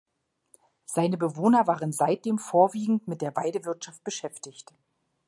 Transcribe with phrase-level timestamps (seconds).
[0.85, 4.73] Seine Bewohner waren seitdem vorwiegend mit der Weidewirtschaft beschäftigt.